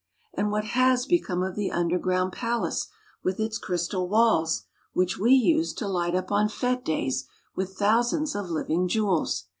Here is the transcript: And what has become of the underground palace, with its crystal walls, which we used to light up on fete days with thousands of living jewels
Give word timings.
And 0.33 0.49
what 0.49 0.65
has 0.73 1.05
become 1.05 1.43
of 1.43 1.53
the 1.55 1.69
underground 1.71 2.31
palace, 2.33 2.87
with 3.23 3.39
its 3.39 3.59
crystal 3.59 4.09
walls, 4.09 4.63
which 4.93 5.19
we 5.19 5.31
used 5.33 5.77
to 5.77 5.87
light 5.87 6.15
up 6.15 6.31
on 6.31 6.49
fete 6.49 6.83
days 6.83 7.27
with 7.55 7.77
thousands 7.77 8.33
of 8.35 8.49
living 8.49 8.87
jewels 8.87 9.43